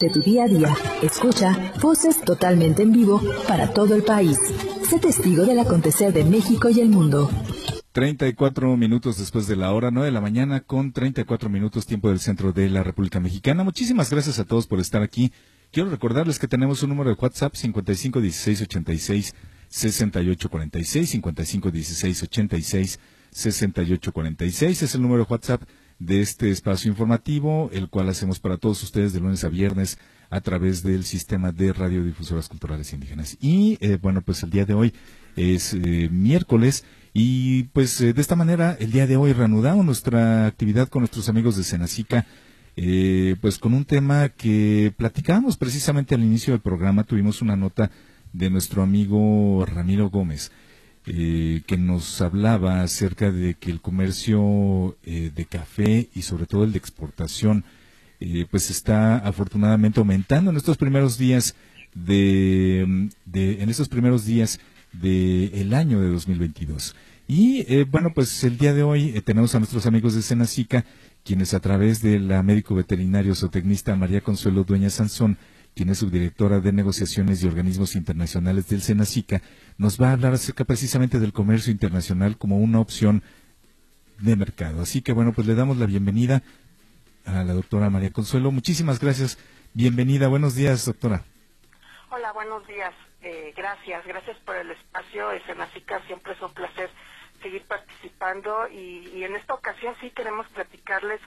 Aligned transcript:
de 0.00 0.10
tu 0.10 0.20
día 0.22 0.44
a 0.44 0.46
día. 0.46 0.76
Escucha 1.02 1.72
voces 1.82 2.20
totalmente 2.20 2.84
en 2.84 2.92
vivo 2.92 3.20
para 3.48 3.72
todo 3.72 3.96
el 3.96 4.04
país. 4.04 4.38
Sé 4.88 5.00
testigo 5.00 5.44
del 5.44 5.58
acontecer 5.58 6.12
de 6.12 6.22
México 6.22 6.68
y 6.68 6.78
el 6.78 6.88
mundo. 6.88 7.28
34 7.90 8.76
minutos 8.76 9.18
después 9.18 9.48
de 9.48 9.56
la 9.56 9.72
hora 9.72 9.90
9 9.90 10.06
de 10.06 10.12
la 10.12 10.20
mañana 10.20 10.60
con 10.60 10.92
34 10.92 11.50
minutos 11.50 11.84
tiempo 11.84 12.10
del 12.10 12.20
centro 12.20 12.52
de 12.52 12.70
la 12.70 12.84
República 12.84 13.18
Mexicana. 13.18 13.64
Muchísimas 13.64 14.08
gracias 14.08 14.38
a 14.38 14.44
todos 14.44 14.68
por 14.68 14.78
estar 14.78 15.02
aquí. 15.02 15.32
Quiero 15.72 15.90
recordarles 15.90 16.38
que 16.38 16.46
tenemos 16.46 16.84
un 16.84 16.90
número 16.90 17.10
de 17.10 17.16
WhatsApp 17.20 17.56
551686 17.56 19.34
6846 19.68 21.10
551686 21.10 23.00
6846 23.32 24.82
es 24.82 24.94
el 24.94 25.02
número 25.02 25.24
de 25.24 25.28
WhatsApp 25.28 25.62
de 25.98 26.20
este 26.20 26.50
espacio 26.50 26.90
informativo, 26.90 27.70
el 27.72 27.88
cual 27.88 28.08
hacemos 28.08 28.38
para 28.38 28.56
todos 28.56 28.82
ustedes 28.82 29.12
de 29.12 29.20
lunes 29.20 29.44
a 29.44 29.48
viernes 29.48 29.98
a 30.30 30.40
través 30.40 30.82
del 30.82 31.04
sistema 31.04 31.52
de 31.52 31.72
radiodifusoras 31.72 32.48
culturales 32.48 32.92
indígenas. 32.92 33.36
Y 33.40 33.78
eh, 33.80 33.98
bueno, 34.00 34.22
pues 34.22 34.42
el 34.42 34.50
día 34.50 34.64
de 34.64 34.74
hoy 34.74 34.92
es 35.36 35.74
eh, 35.74 36.08
miércoles 36.10 36.84
y 37.14 37.64
pues 37.64 38.00
eh, 38.00 38.12
de 38.12 38.20
esta 38.20 38.36
manera 38.36 38.76
el 38.78 38.92
día 38.92 39.06
de 39.06 39.16
hoy 39.16 39.32
reanudamos 39.32 39.84
nuestra 39.84 40.46
actividad 40.46 40.88
con 40.88 41.00
nuestros 41.00 41.28
amigos 41.28 41.56
de 41.56 41.64
Senacica. 41.64 42.26
pues 43.40 43.58
con 43.58 43.74
un 43.74 43.84
tema 43.84 44.28
que 44.28 44.92
platicábamos 44.96 45.56
precisamente 45.56 46.14
al 46.14 46.22
inicio 46.22 46.52
del 46.52 46.60
programa, 46.60 47.04
tuvimos 47.04 47.42
una 47.42 47.56
nota 47.56 47.90
de 48.32 48.50
nuestro 48.50 48.82
amigo 48.82 49.64
Ramiro 49.66 50.10
Gómez, 50.10 50.52
eh, 51.10 51.62
que 51.66 51.78
nos 51.78 52.20
hablaba 52.20 52.82
acerca 52.82 53.30
de 53.30 53.54
que 53.54 53.70
el 53.70 53.80
comercio 53.80 54.94
eh, 55.04 55.30
de 55.34 55.46
café 55.46 56.10
y 56.14 56.20
sobre 56.20 56.44
todo 56.44 56.64
el 56.64 56.72
de 56.72 56.78
exportación 56.78 57.64
eh, 58.20 58.44
pues 58.50 58.68
está 58.68 59.16
afortunadamente 59.16 60.00
aumentando 60.00 60.50
en 60.50 60.58
estos 60.58 60.76
primeros 60.76 61.16
días 61.16 61.54
de, 61.94 62.80
en 62.82 63.68
estos 63.70 63.88
primeros 63.88 64.26
días 64.26 64.60
del 64.92 65.72
año 65.72 65.98
de 65.98 66.10
2022 66.10 66.94
y 67.26 67.84
bueno 67.84 68.12
pues 68.12 68.44
el 68.44 68.58
día 68.58 68.74
de 68.74 68.82
hoy 68.82 69.18
tenemos 69.24 69.54
a 69.54 69.60
nuestros 69.60 69.86
amigos 69.86 70.14
de 70.14 70.20
Senacica 70.20 70.84
quienes 71.24 71.54
a 71.54 71.60
través 71.60 72.02
de 72.02 72.20
la 72.20 72.42
médico 72.42 72.74
veterinario 72.74 73.34
zootecnista 73.34 73.96
María 73.96 74.20
Consuelo 74.20 74.62
Dueña 74.62 74.90
Sansón 74.90 75.38
quien 75.74 75.90
es 75.90 75.98
subdirectora 75.98 76.60
de 76.60 76.72
negociaciones 76.72 77.42
y 77.42 77.46
organismos 77.46 77.94
internacionales 77.94 78.68
del 78.68 78.82
Senacica, 78.82 79.42
nos 79.76 80.00
va 80.00 80.08
a 80.08 80.12
hablar 80.12 80.32
acerca 80.34 80.64
precisamente 80.64 81.18
del 81.20 81.32
comercio 81.32 81.72
internacional 81.72 82.36
como 82.36 82.58
una 82.58 82.80
opción 82.80 83.22
de 84.18 84.36
mercado. 84.36 84.82
Así 84.82 85.02
que 85.02 85.12
bueno, 85.12 85.32
pues 85.32 85.46
le 85.46 85.54
damos 85.54 85.76
la 85.76 85.86
bienvenida 85.86 86.42
a 87.24 87.44
la 87.44 87.52
doctora 87.52 87.90
María 87.90 88.10
Consuelo. 88.10 88.50
Muchísimas 88.50 88.98
gracias. 88.98 89.38
Bienvenida. 89.74 90.28
Buenos 90.28 90.54
días, 90.54 90.84
doctora. 90.84 91.22
Hola, 92.10 92.32
buenos 92.32 92.66
días. 92.66 92.94
Eh, 93.22 93.52
gracias, 93.56 94.04
gracias 94.06 94.36
por 94.38 94.56
el 94.56 94.70
espacio. 94.70 95.28
Senacica 95.46 96.00
siempre 96.06 96.32
es 96.32 96.40
un 96.42 96.52
placer 96.52 96.90
seguir 97.42 97.62
participando 97.64 98.68
y, 98.68 99.10
y 99.14 99.24
en 99.24 99.36
esta 99.36 99.54
ocasión 99.54 99.94
sí 100.00 100.10
queremos 100.10 100.48
platicarles 100.48 101.20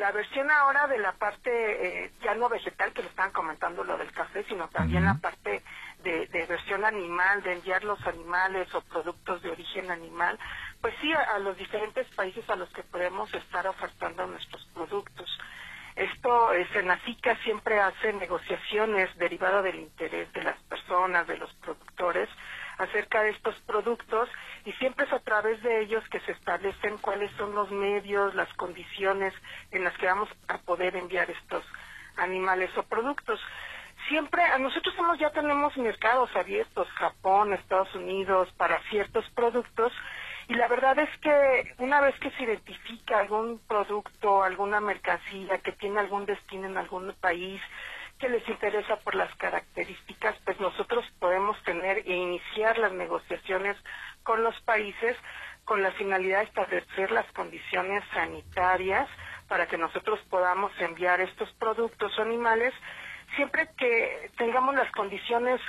la 0.00 0.12
versión 0.12 0.50
ahora 0.50 0.86
de 0.86 0.98
la 0.98 1.12
parte 1.12 1.50
eh, 1.50 2.12
ya 2.22 2.34
no 2.34 2.48
vegetal, 2.48 2.92
que 2.94 3.02
le 3.02 3.08
estaban 3.08 3.32
comentando 3.32 3.84
lo 3.84 3.98
del 3.98 4.10
café, 4.12 4.42
sino 4.48 4.66
también 4.68 5.04
la 5.04 5.14
parte 5.14 5.62
de, 6.02 6.46
versión 6.48 6.86
animal, 6.86 7.42
de 7.42 7.52
enviar 7.52 7.84
los 7.84 8.00
animales 8.06 8.74
o 8.74 8.80
productos 8.80 9.42
de 9.42 9.50
origen 9.50 9.90
animal, 9.90 10.38
pues 10.80 10.94
sí, 11.02 11.12
a, 11.12 11.38
los 11.38 11.56
diferentes 11.58 12.06
países 12.14 12.48
a 12.48 12.56
los 12.56 12.70
que 12.70 12.82
podemos 12.82 13.32
estar 13.34 13.66
ofertando 13.66 14.26
nuestros 14.26 14.64
productos. 14.72 15.38
Esto, 15.96 16.54
eh, 16.54 16.66
Senacica 16.72 17.36
siempre 17.44 17.78
hace 17.78 18.14
negociaciones 18.14 19.14
derivadas 19.18 19.62
del 19.64 19.80
interés 19.80 20.32
de 20.32 20.42
las 20.42 20.58
personas, 20.62 21.26
de 21.26 21.36
los 21.36 21.52
productores, 21.56 22.30
acerca 22.80 23.22
de 23.22 23.30
estos 23.30 23.54
productos 23.60 24.28
y 24.64 24.72
siempre 24.72 25.06
es 25.06 25.12
a 25.12 25.20
través 25.20 25.62
de 25.62 25.82
ellos 25.82 26.02
que 26.10 26.20
se 26.20 26.32
establecen 26.32 26.98
cuáles 26.98 27.30
son 27.36 27.54
los 27.54 27.70
medios, 27.70 28.34
las 28.34 28.52
condiciones 28.54 29.34
en 29.70 29.84
las 29.84 29.96
que 29.98 30.06
vamos 30.06 30.28
a 30.48 30.58
poder 30.58 30.96
enviar 30.96 31.30
estos 31.30 31.64
animales 32.16 32.70
o 32.76 32.82
productos. 32.84 33.38
Siempre, 34.08 34.42
a 34.42 34.58
nosotros 34.58 34.94
somos, 34.96 35.18
ya 35.18 35.30
tenemos 35.30 35.76
mercados 35.76 36.34
abiertos, 36.34 36.88
Japón, 36.92 37.52
Estados 37.52 37.94
Unidos, 37.94 38.48
para 38.56 38.80
ciertos 38.88 39.28
productos, 39.30 39.92
y 40.48 40.54
la 40.54 40.66
verdad 40.66 40.98
es 40.98 41.10
que 41.20 41.74
una 41.78 42.00
vez 42.00 42.18
que 42.18 42.30
se 42.32 42.42
identifica 42.42 43.20
algún 43.20 43.60
producto, 43.68 44.42
alguna 44.42 44.80
mercancía 44.80 45.58
que 45.58 45.72
tiene 45.72 46.00
algún 46.00 46.26
destino 46.26 46.66
en 46.66 46.76
algún 46.76 47.14
país, 47.20 47.60
que 48.20 48.28
les 48.28 48.46
interesa 48.48 48.96
por 48.98 49.14
las 49.14 49.34
características, 49.36 50.36
pues 50.44 50.60
nosotros 50.60 51.04
podemos 51.18 51.60
tener 51.64 51.98
e 51.98 52.14
iniciar 52.14 52.78
las 52.78 52.92
negociaciones 52.92 53.76
con 54.22 54.44
los 54.44 54.58
países 54.60 55.16
con 55.64 55.82
la 55.82 55.92
finalidad 55.92 56.40
de 56.40 56.46
establecer 56.46 57.10
las 57.12 57.30
condiciones 57.32 58.02
sanitarias 58.12 59.08
para 59.48 59.66
que 59.66 59.78
nosotros 59.78 60.20
podamos 60.28 60.72
enviar 60.80 61.20
estos 61.20 61.52
productos 61.54 62.18
o 62.18 62.22
animales 62.22 62.74
siempre 63.36 63.68
que 63.76 64.30
tengamos 64.36 64.74
las 64.74 64.90
condiciones 64.92 65.60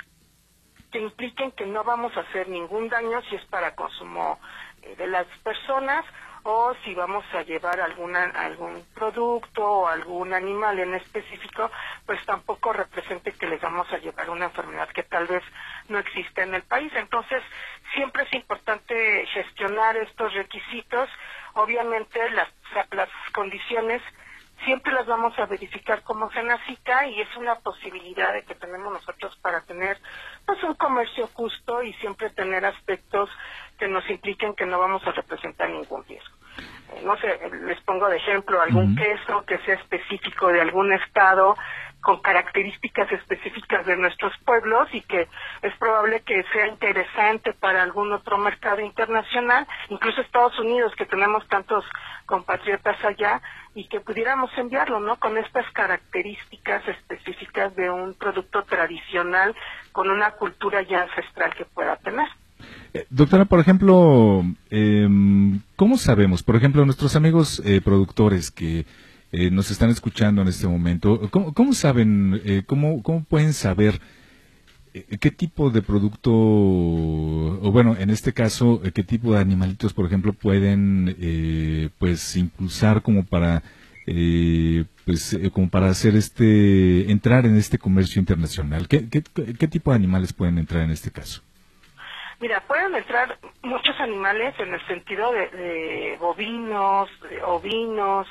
que 0.90 0.98
impliquen 0.98 1.52
que 1.52 1.66
no 1.66 1.84
vamos 1.84 2.16
a 2.16 2.20
hacer 2.20 2.48
ningún 2.48 2.88
daño 2.88 3.22
si 3.22 3.36
es 3.36 3.44
para 3.46 3.74
consumo 3.74 4.38
eh, 4.82 4.96
de 4.96 5.06
las 5.06 5.26
personas 5.44 6.04
o 6.44 6.74
si 6.84 6.94
vamos 6.94 7.24
a 7.34 7.42
llevar 7.42 7.80
alguna, 7.80 8.24
algún 8.24 8.84
producto 8.94 9.64
o 9.64 9.86
algún 9.86 10.32
animal 10.32 10.78
en 10.78 10.94
específico, 10.94 11.70
pues 12.06 12.24
tampoco 12.26 12.72
represente 12.72 13.32
que 13.32 13.46
les 13.46 13.60
vamos 13.60 13.90
a 13.92 13.98
llevar 13.98 14.30
una 14.30 14.46
enfermedad 14.46 14.88
que 14.88 15.04
tal 15.04 15.26
vez 15.26 15.42
no 15.88 15.98
existe 15.98 16.42
en 16.42 16.54
el 16.54 16.62
país. 16.62 16.92
Entonces, 16.96 17.42
siempre 17.94 18.24
es 18.24 18.32
importante 18.32 19.26
gestionar 19.26 19.96
estos 19.96 20.34
requisitos. 20.34 21.08
Obviamente, 21.54 22.18
las, 22.30 22.48
las 22.90 23.08
condiciones 23.32 24.02
siempre 24.64 24.92
las 24.92 25.06
vamos 25.06 25.38
a 25.38 25.46
verificar 25.46 26.02
como 26.02 26.30
Senacica 26.30 27.06
y 27.06 27.20
es 27.20 27.36
una 27.36 27.56
posibilidad 27.56 28.32
de 28.32 28.44
que 28.44 28.54
tenemos 28.54 28.92
nosotros 28.92 29.36
para 29.42 29.60
tener 29.62 29.98
pues 30.46 30.62
un 30.62 30.74
comercio 30.74 31.28
justo 31.34 31.82
y 31.82 31.92
siempre 31.94 32.30
tener 32.30 32.64
aspectos 32.64 33.30
que 33.78 33.88
nos 33.88 34.08
impliquen 34.08 34.54
que 34.54 34.66
no 34.66 34.78
vamos 34.78 35.06
a 35.06 35.12
representar 35.12 35.70
ningún 35.70 36.04
riesgo. 36.04 36.36
Eh, 36.94 37.02
no 37.04 37.16
sé, 37.16 37.38
les 37.66 37.80
pongo 37.82 38.08
de 38.08 38.16
ejemplo 38.16 38.60
algún 38.60 38.94
queso 38.96 39.44
que 39.46 39.58
sea 39.58 39.74
específico 39.74 40.48
de 40.48 40.60
algún 40.60 40.92
estado 40.92 41.56
con 42.02 42.20
características 42.20 43.10
específicas 43.12 43.86
de 43.86 43.96
nuestros 43.96 44.32
pueblos 44.44 44.88
y 44.92 45.00
que 45.02 45.28
es 45.62 45.76
probable 45.78 46.20
que 46.20 46.44
sea 46.52 46.66
interesante 46.66 47.54
para 47.54 47.82
algún 47.82 48.12
otro 48.12 48.38
mercado 48.38 48.80
internacional, 48.80 49.66
incluso 49.88 50.20
Estados 50.20 50.58
Unidos, 50.58 50.92
que 50.96 51.06
tenemos 51.06 51.46
tantos 51.48 51.84
compatriotas 52.26 53.02
allá, 53.04 53.40
y 53.74 53.88
que 53.88 54.00
pudiéramos 54.00 54.50
enviarlo, 54.56 55.00
¿no? 55.00 55.16
Con 55.16 55.38
estas 55.38 55.64
características 55.72 56.86
específicas 56.88 57.74
de 57.74 57.90
un 57.90 58.14
producto 58.14 58.62
tradicional 58.64 59.54
con 59.92 60.10
una 60.10 60.32
cultura 60.32 60.82
ya 60.82 61.02
ancestral 61.02 61.54
que 61.54 61.64
pueda 61.64 61.96
tener. 61.96 62.26
Eh, 62.92 63.06
doctora, 63.08 63.46
por 63.46 63.60
ejemplo, 63.60 64.42
em, 64.70 65.60
¿cómo 65.76 65.96
sabemos? 65.96 66.42
Por 66.42 66.56
ejemplo, 66.56 66.84
nuestros 66.84 67.16
amigos 67.16 67.62
eh, 67.64 67.80
productores 67.80 68.50
que 68.50 68.84
eh, 69.34 69.50
nos 69.50 69.70
están 69.70 69.88
escuchando 69.88 70.42
en 70.42 70.48
este 70.48 70.68
momento, 70.68 71.30
¿cómo, 71.30 71.72
saben, 71.72 72.38
eh, 72.44 72.64
cómo, 72.66 73.02
cómo 73.02 73.24
pueden 73.24 73.54
saber 73.54 73.98
eh, 74.92 75.16
qué 75.18 75.30
tipo 75.30 75.70
de 75.70 75.80
producto, 75.80 76.30
o 76.30 77.72
bueno, 77.72 77.96
en 77.98 78.10
este 78.10 78.34
caso, 78.34 78.82
qué 78.94 79.02
tipo 79.02 79.32
de 79.32 79.40
animalitos, 79.40 79.94
por 79.94 80.04
ejemplo, 80.04 80.34
pueden, 80.34 81.90
pues, 81.98 82.36
impulsar 82.36 83.00
como 83.00 83.24
para, 83.24 83.62
pues, 84.04 85.38
como 85.54 85.70
para 85.70 85.88
hacer 85.88 86.14
este, 86.14 87.10
entrar 87.10 87.46
en 87.46 87.56
este 87.56 87.78
comercio 87.78 88.20
internacional? 88.20 88.86
¿Qué, 88.86 89.08
qué, 89.08 89.22
qué 89.22 89.66
tipo 89.66 89.92
de 89.92 89.96
animales 89.96 90.34
pueden 90.34 90.58
entrar 90.58 90.82
en 90.82 90.90
este 90.90 91.10
caso? 91.10 91.40
Mira, 92.38 92.60
pueden 92.66 92.94
entrar 92.94 93.38
muchos 93.62 93.98
animales 93.98 94.54
en 94.58 94.74
el 94.74 94.86
sentido 94.88 95.32
de, 95.32 95.48
de 95.56 96.16
bovinos, 96.20 97.08
de 97.30 97.42
ovinos, 97.44 98.26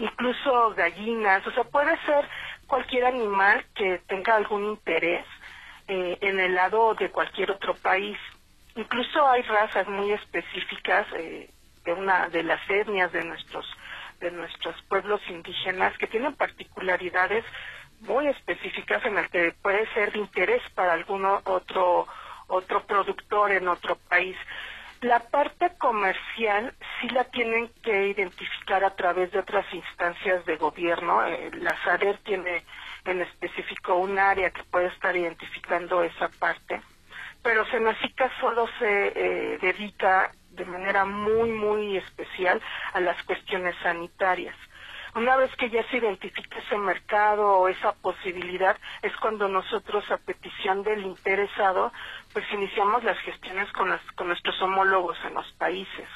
incluso 0.00 0.74
gallinas, 0.74 1.46
o 1.46 1.52
sea, 1.52 1.64
puede 1.64 1.96
ser 2.06 2.26
cualquier 2.66 3.04
animal 3.04 3.64
que 3.74 3.98
tenga 4.08 4.36
algún 4.36 4.64
interés 4.64 5.26
eh, 5.88 6.18
en 6.20 6.40
el 6.40 6.54
lado 6.54 6.94
de 6.94 7.10
cualquier 7.10 7.50
otro 7.50 7.74
país. 7.74 8.16
Incluso 8.76 9.28
hay 9.28 9.42
razas 9.42 9.86
muy 9.88 10.12
específicas 10.12 11.06
eh, 11.16 11.50
de 11.84 11.92
una 11.92 12.28
de 12.28 12.42
las 12.42 12.60
etnias 12.68 13.12
de 13.12 13.24
nuestros 13.24 13.66
de 14.20 14.30
nuestros 14.30 14.76
pueblos 14.82 15.20
indígenas 15.30 15.96
que 15.96 16.06
tienen 16.06 16.34
particularidades 16.34 17.42
muy 18.00 18.26
específicas 18.26 19.02
en 19.06 19.14
las 19.14 19.30
que 19.30 19.54
puede 19.62 19.90
ser 19.94 20.12
de 20.12 20.18
interés 20.18 20.62
para 20.74 20.92
algún 20.92 21.24
otro 21.24 22.06
otro 22.48 22.84
productor 22.84 23.52
en 23.52 23.68
otro 23.68 23.96
país. 24.08 24.36
La 25.00 25.20
parte 25.20 25.70
comercial 25.78 26.74
sí 27.00 27.08
la 27.08 27.24
tienen 27.24 27.70
que 27.82 28.08
identificar 28.08 28.49
a 28.72 28.94
través 28.94 29.32
de 29.32 29.40
otras 29.40 29.66
instancias 29.72 30.44
de 30.46 30.56
gobierno. 30.56 31.24
Eh, 31.26 31.50
la 31.54 31.76
SADER 31.84 32.18
tiene 32.18 32.64
en 33.04 33.20
especificó 33.20 33.96
un 33.96 34.18
área 34.18 34.50
que 34.50 34.62
puede 34.64 34.86
estar 34.86 35.16
identificando 35.16 36.02
esa 36.04 36.28
parte, 36.28 36.80
pero 37.42 37.66
Senacica 37.66 38.30
solo 38.40 38.68
se 38.78 39.08
eh, 39.08 39.58
dedica 39.60 40.32
de 40.50 40.64
manera 40.64 41.04
muy, 41.04 41.50
muy 41.50 41.96
especial 41.96 42.60
a 42.92 43.00
las 43.00 43.20
cuestiones 43.24 43.74
sanitarias. 43.82 44.54
Una 45.14 45.36
vez 45.36 45.50
que 45.56 45.70
ya 45.70 45.82
se 45.90 45.96
identifica 45.96 46.60
ese 46.60 46.78
mercado 46.78 47.58
o 47.58 47.68
esa 47.68 47.92
posibilidad, 47.92 48.76
es 49.02 49.14
cuando 49.16 49.48
nosotros, 49.48 50.08
a 50.10 50.18
petición 50.18 50.84
del 50.84 51.02
interesado, 51.02 51.92
pues 52.32 52.44
iniciamos 52.52 53.02
las 53.02 53.18
gestiones 53.18 53.72
con, 53.72 53.90
las, 53.90 54.00
con 54.12 54.28
nuestros 54.28 54.60
homólogos 54.62 55.18
en 55.24 55.34
los 55.34 55.50
países. 55.54 56.08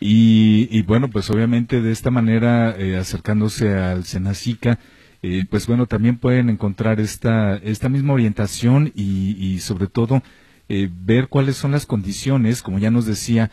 Y, 0.00 0.82
bueno, 0.82 1.08
pues 1.08 1.30
obviamente 1.30 1.80
de 1.80 1.92
esta 1.92 2.10
manera, 2.10 2.74
eh, 2.76 2.96
acercándose 2.96 3.74
al 3.74 4.04
Senacica, 4.04 4.78
eh, 5.22 5.44
pues 5.48 5.66
bueno, 5.66 5.86
también 5.86 6.18
pueden 6.18 6.50
encontrar 6.50 7.00
esta, 7.00 7.56
esta 7.56 7.88
misma 7.88 8.12
orientación 8.12 8.92
y, 8.94 9.58
sobre 9.60 9.86
todo 9.86 10.22
eh, 10.68 10.90
ver 10.92 11.28
cuáles 11.28 11.56
son 11.56 11.72
las 11.72 11.86
condiciones, 11.86 12.62
como 12.62 12.78
ya 12.78 12.90
nos 12.90 13.06
decía 13.06 13.50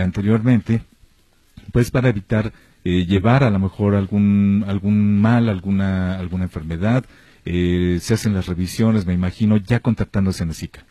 anteriormente, 0.00 0.82
pues 1.72 1.90
para 1.90 2.08
evitar 2.08 2.52
llevar 2.84 3.44
a 3.44 3.50
lo 3.50 3.58
mejor 3.60 3.94
algún, 3.94 4.64
algún 4.66 5.20
mal, 5.20 5.48
alguna, 5.48 6.18
alguna 6.18 6.44
enfermedad. 6.44 7.04
se 7.44 8.14
hacen 8.14 8.34
las 8.34 8.46
revisiones, 8.46 9.06
me 9.06 9.14
imagino, 9.14 9.56
ya 9.56 9.80
contactando 9.80 10.30
a 10.30 10.32
Senacica. 10.32 10.84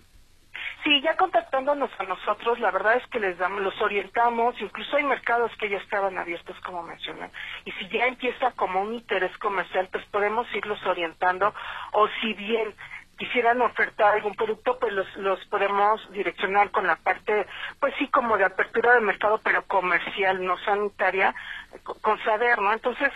A 1.61 2.03
nosotros, 2.05 2.59
la 2.59 2.71
verdad 2.71 2.95
es 2.95 3.05
que 3.07 3.19
les 3.19 3.37
damos, 3.37 3.61
los 3.61 3.79
orientamos, 3.83 4.59
incluso 4.59 4.97
hay 4.97 5.03
mercados 5.03 5.51
que 5.59 5.69
ya 5.69 5.77
estaban 5.77 6.17
abiertos, 6.17 6.59
como 6.61 6.81
mencioné, 6.81 7.29
y 7.65 7.71
si 7.73 7.87
ya 7.89 8.07
empieza 8.07 8.49
como 8.53 8.81
un 8.81 8.95
interés 8.95 9.37
comercial, 9.37 9.87
pues 9.91 10.03
podemos 10.05 10.47
irlos 10.55 10.83
orientando, 10.87 11.53
o 11.91 12.07
si 12.19 12.33
bien 12.33 12.73
quisieran 13.15 13.61
ofertar 13.61 14.15
algún 14.15 14.33
producto, 14.33 14.79
pues 14.79 14.91
los, 14.91 15.15
los 15.17 15.45
podemos 15.45 16.01
direccionar 16.11 16.71
con 16.71 16.87
la 16.87 16.95
parte, 16.95 17.45
pues 17.79 17.93
sí, 17.99 18.07
como 18.07 18.37
de 18.37 18.45
apertura 18.45 18.93
de 18.93 19.01
mercado, 19.01 19.39
pero 19.43 19.63
comercial, 19.67 20.43
no 20.43 20.57
sanitaria, 20.65 21.35
con 21.83 22.17
saber, 22.23 22.59
¿no? 22.59 22.73
Entonces, 22.73 23.11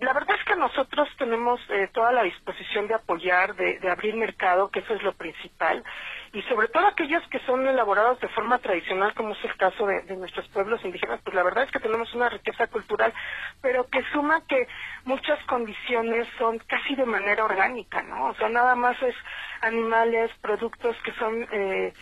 la 0.00 0.12
verdad 0.12 0.36
es 0.38 0.44
que 0.44 0.56
nosotros 0.56 1.08
tenemos 1.18 1.60
eh, 1.70 1.88
toda 1.92 2.12
la 2.12 2.22
disposición 2.22 2.86
de 2.86 2.94
apoyar, 2.94 3.54
de, 3.54 3.78
de 3.78 3.90
abrir 3.90 4.14
mercado, 4.14 4.70
que 4.70 4.80
eso 4.80 4.94
es 4.94 5.02
lo 5.02 5.12
principal 5.14 5.84
y 6.32 6.42
sobre 6.42 6.68
todo 6.68 6.86
aquellos 6.86 7.26
que 7.28 7.38
son 7.40 7.66
elaborados 7.66 8.20
de 8.20 8.28
forma 8.28 8.58
tradicional, 8.58 9.14
como 9.14 9.32
es 9.32 9.44
el 9.44 9.56
caso 9.56 9.86
de, 9.86 10.02
nuestros 10.16 10.46
pueblos 10.48 10.84
indígenas, 10.84 11.20
pues 11.22 11.34
la 11.34 11.42
verdad 11.42 11.64
es 11.64 11.70
que 11.70 11.80
tenemos 11.80 12.12
una 12.14 12.28
riqueza 12.28 12.66
cultural, 12.66 13.12
pero 13.62 13.88
que 13.88 14.02
suma 14.12 14.42
que 14.46 14.66
muchas 15.04 15.42
condiciones 15.44 16.28
son 16.38 16.58
casi 16.58 16.94
de 16.96 17.06
manera 17.06 17.44
orgánica, 17.44 18.02
¿no? 18.02 18.26
O 18.26 18.34
sea, 18.34 18.48
nada 18.48 18.74
más 18.74 19.00
es 19.02 19.14
animales, 19.62 20.30
productos 20.42 20.96
que 21.02 21.12
son 21.12 21.46
eh, 21.50 21.92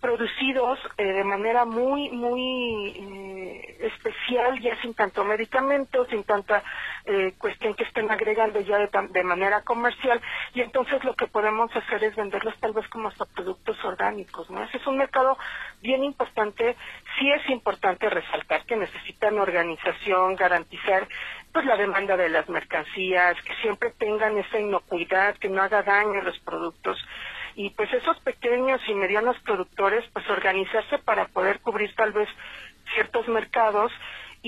producidos 0.00 0.78
eh, 0.98 1.04
de 1.04 1.24
manera 1.24 1.64
muy, 1.64 2.10
muy 2.10 2.94
eh, 2.96 3.76
especial, 3.80 4.58
ya 4.60 4.80
sin 4.80 4.94
tanto 4.94 5.24
medicamento, 5.24 6.06
sin 6.06 6.24
tanta 6.24 6.62
eh, 7.06 7.34
cuestión 7.38 7.74
que 7.74 7.84
estén 7.84 8.10
agregando 8.10 8.60
ya 8.60 8.78
de, 8.78 8.90
de, 9.10 9.22
manera 9.22 9.62
comercial, 9.62 10.20
y 10.54 10.60
entonces 10.60 11.02
lo 11.04 11.14
que 11.14 11.28
podemos 11.28 11.74
hacer 11.74 12.02
es 12.02 12.16
venderlos 12.16 12.58
tal 12.58 12.72
vez 12.72 12.86
como 12.88 13.08
hasta 13.08 13.24
productos 13.26 13.82
orgánicos, 13.84 14.50
¿no? 14.50 14.62
Ese 14.64 14.78
es 14.78 14.86
un 14.86 14.98
mercado 14.98 15.38
bien 15.82 16.02
importante, 16.02 16.76
sí 17.18 17.30
es 17.30 17.48
importante 17.50 18.10
resaltar 18.10 18.64
que 18.64 18.76
necesitan 18.76 19.38
organización, 19.38 20.34
garantizar 20.34 21.06
pues 21.52 21.64
la 21.64 21.76
demanda 21.76 22.16
de 22.16 22.28
las 22.28 22.48
mercancías, 22.48 23.40
que 23.42 23.54
siempre 23.62 23.92
tengan 23.92 24.36
esa 24.38 24.58
inocuidad, 24.58 25.36
que 25.36 25.48
no 25.48 25.62
haga 25.62 25.82
daño 25.82 26.20
a 26.20 26.24
los 26.24 26.38
productos, 26.40 26.98
y 27.54 27.70
pues 27.70 27.92
esos 27.92 28.18
pequeños 28.20 28.80
y 28.88 28.94
medianos 28.94 29.38
productores 29.40 30.04
pues 30.12 30.28
organizarse 30.28 30.98
para 30.98 31.26
poder 31.28 31.60
cubrir 31.60 31.94
tal 31.94 32.12
vez 32.12 32.28
ciertos 32.94 33.26
mercados 33.28 33.92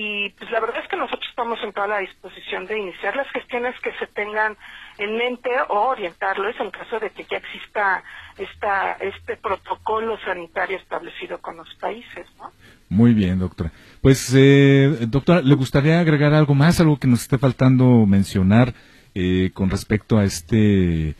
y 0.01 0.31
pues 0.39 0.49
la 0.53 0.61
verdad 0.61 0.81
es 0.81 0.89
que 0.89 0.97
nosotros 0.97 1.29
estamos 1.29 1.59
en 1.65 1.73
toda 1.73 1.89
la 1.89 1.99
disposición 1.99 2.67
de 2.67 2.79
iniciar 2.79 3.17
las 3.17 3.29
gestiones 3.31 3.75
que 3.83 3.91
se 3.99 4.07
tengan 4.07 4.57
en 4.97 5.17
mente 5.17 5.51
o 5.71 5.89
orientarlos 5.89 6.55
en 6.61 6.71
caso 6.71 7.01
de 7.01 7.11
que 7.11 7.27
ya 7.29 7.39
exista 7.39 8.05
esta, 8.39 8.93
este 8.93 9.37
protocolo 9.39 10.17
sanitario 10.25 10.79
establecido 10.79 11.41
con 11.41 11.57
los 11.57 11.67
países, 11.81 12.27
¿no? 12.39 12.53
Muy 12.89 13.13
bien, 13.13 13.41
doctora. 13.41 13.73
Pues, 14.01 14.33
eh, 14.37 14.99
doctora, 15.09 15.43
¿le 15.43 15.57
gustaría 15.57 15.99
agregar 15.99 16.33
algo 16.33 16.55
más, 16.55 16.79
algo 16.79 17.01
que 17.01 17.09
nos 17.09 17.23
esté 17.23 17.37
faltando 17.37 18.07
mencionar 18.07 18.75
eh, 19.17 19.51
con 19.53 19.69
respecto 19.69 20.17
a 20.19 20.25
este 20.25 21.17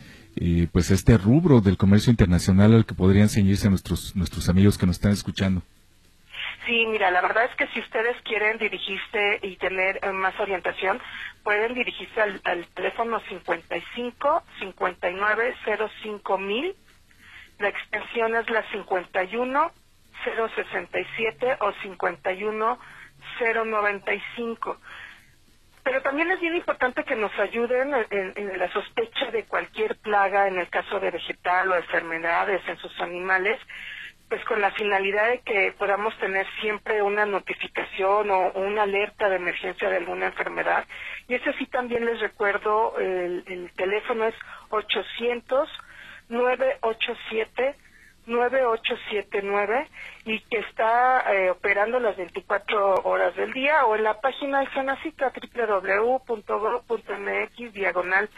pues 0.71 0.89
este 0.89 1.17
rubro 1.17 1.59
del 1.59 1.75
comercio 1.75 2.11
internacional 2.11 2.73
al 2.73 2.85
que 2.85 2.93
podrían 2.93 3.27
ceñirse 3.27 3.69
nuestros 3.69 4.15
nuestros 4.15 4.47
amigos 4.47 4.77
que 4.77 4.85
nos 4.85 4.95
están 4.95 5.11
escuchando. 5.11 5.63
Sí, 6.69 6.85
mira, 6.85 7.09
la 7.09 7.21
verdad 7.21 7.45
es 7.45 7.55
que 7.55 7.65
si 7.73 7.79
ustedes 7.79 8.15
quieren 8.21 8.59
dirigirse 8.59 9.39
y 9.41 9.55
tener 9.55 9.99
eh, 10.03 10.11
más 10.11 10.39
orientación, 10.39 11.01
pueden 11.43 11.73
dirigirse 11.73 12.21
al, 12.21 12.67
teléfono 12.75 13.19
55 13.21 14.43
59 14.59 15.55
05 16.03 16.37
mil. 16.37 16.75
La 17.57 17.69
extensión 17.69 18.35
es 18.35 18.47
la 18.51 18.61
51 18.69 19.71
067 20.23 21.57
o 21.59 21.73
51 21.81 22.79
095 23.39 24.77
pero 25.83 26.03
también 26.03 26.29
es 26.29 26.39
bien 26.39 26.55
importante 26.55 27.03
que 27.03 27.15
nos 27.15 27.31
ayuden 27.39 27.95
en, 28.11 28.59
la 28.59 28.71
sospecha 28.71 29.31
de 29.31 29.45
cualquier 29.45 29.95
plaga, 29.97 30.47
en 30.47 30.59
el 30.59 30.69
caso 30.69 30.99
de 30.99 31.09
vegetal 31.09 31.71
o 31.71 31.75
enfermedades 31.75 32.61
en 32.67 32.77
sus 32.77 32.99
animales, 32.99 33.59
pues 34.29 34.43
con 34.45 34.61
la 34.61 34.71
finalidad 34.71 35.27
de 35.29 35.39
que 35.39 35.73
podamos 35.77 36.17
tener 36.19 36.45
siempre 36.61 37.01
una 37.01 37.25
notificación 37.25 38.29
o 38.29 38.51
una 38.51 38.83
alerta 38.83 39.27
de 39.27 39.37
emergencia 39.37 39.89
de 39.89 39.97
alguna 39.97 40.27
enfermedad. 40.27 40.85
Y 41.27 41.33
ese 41.33 41.51
sí 41.53 41.65
también 41.65 42.05
les 42.05 42.19
recuerdo, 42.19 42.97
el, 42.99 43.43
el 43.47 43.71
teléfono 43.75 44.25
es 44.25 44.35
800 44.69 45.69
987 46.29 47.75
9879 48.27 49.87
y 50.25 50.39
que 50.41 50.59
está 50.59 51.33
eh, 51.33 51.49
operando 51.49 51.99
las 51.99 52.15
24 52.15 53.01
horas 53.03 53.35
del 53.35 53.51
día 53.53 53.85
o 53.85 53.95
en 53.95 54.03
la 54.03 54.21
página 54.21 54.59
de 54.59 54.69
Senacica 54.69 55.33
www.gov.mx 55.89 56.93
diagonal 57.73 58.29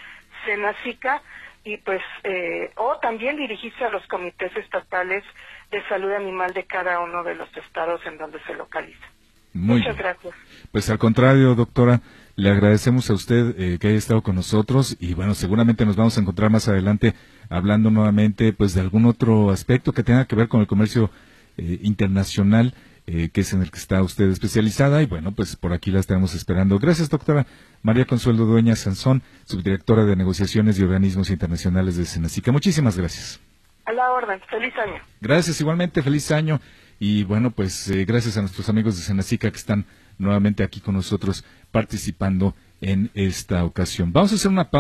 Senacica 0.46 1.22
y 1.64 1.78
pues 1.78 2.02
eh, 2.24 2.72
o 2.78 2.98
también 3.00 3.36
dirigirse 3.36 3.84
a 3.84 3.90
los 3.90 4.06
comités 4.08 4.56
estatales 4.56 5.24
de 5.72 5.84
salud 5.88 6.12
animal 6.12 6.54
de 6.54 6.66
cada 6.66 7.00
uno 7.00 7.24
de 7.24 7.36
los 7.36 7.50
estados 7.58 8.02
en 8.06 8.18
donde 8.18 8.40
se 8.46 8.54
localiza. 8.54 9.06
Muchas 9.54 9.98
gracias. 9.98 10.34
Pues 10.72 10.90
al 10.90 10.98
contrario, 10.98 11.56
doctora, 11.56 12.02
le 12.36 12.50
agradecemos 12.50 13.10
a 13.10 13.14
usted 13.14 13.56
eh, 13.58 13.78
que 13.80 13.90
haya 13.90 13.98
estado 13.98 14.22
con 14.22 14.36
nosotros 14.36 14.96
y 15.00 15.14
bueno, 15.14 15.34
seguramente 15.34 15.86
nos 15.86 15.96
vamos 15.96 16.18
a 16.18 16.22
encontrar 16.22 16.50
más 16.50 16.68
adelante 16.68 17.14
hablando 17.50 17.90
nuevamente 17.90 18.54
pues 18.54 18.74
de 18.74 18.82
algún 18.82 19.06
otro 19.06 19.50
aspecto 19.50 19.92
que 19.92 20.04
tenga 20.04 20.26
que 20.26 20.36
ver 20.36 20.48
con 20.48 20.62
el 20.62 20.68
comercio 20.68 21.10
eh, 21.58 21.80
internacional 21.82 22.74
eh, 23.08 23.30
que 23.30 23.42
es 23.42 23.52
en 23.52 23.62
el 23.62 23.72
que 23.72 23.80
está 23.80 24.02
usted 24.04 24.30
especializada 24.30 25.02
y 25.02 25.06
bueno, 25.06 25.34
pues 25.34 25.56
por 25.56 25.74
aquí 25.74 25.92
la 25.92 26.00
estaremos 26.00 26.34
esperando. 26.34 26.80
Gracias, 26.80 27.10
doctora 27.10 27.46
María 27.82 28.06
Consuelo 28.06 28.46
Dueña 28.46 28.76
Sansón, 28.76 29.22
subdirectora 29.44 30.06
de 30.06 30.16
negociaciones 30.16 30.80
y 30.80 30.84
organismos 30.84 31.30
internacionales 31.30 31.98
de 31.98 32.06
Senacica. 32.06 32.52
Muchísimas 32.52 32.98
gracias. 32.98 33.42
A 33.86 33.92
la 33.94 34.12
orden, 34.12 34.40
feliz 34.50 34.74
año. 34.78 35.02
Gracias, 35.20 35.60
igualmente, 35.62 36.02
feliz 36.02 36.32
año. 36.32 36.60
Y 37.00 37.24
bueno, 37.24 37.52
pues 37.52 37.90
eh, 37.90 38.06
gracias 38.06 38.38
a 38.38 38.42
nuestros 38.42 38.70
amigos 38.70 38.98
de 38.98 39.04
Senacica 39.04 39.50
que 39.50 39.58
están 39.58 39.86
nuevamente 40.18 40.64
aquí 40.64 40.80
con 40.80 40.96
nosotros 40.96 41.44
participando 41.72 42.56
en 42.80 43.10
esta 43.14 43.64
ocasión. 43.64 44.14
Vamos 44.14 44.32
a 44.32 44.36
hacer 44.36 44.52
una 44.52 44.70
pausa. 44.70 44.80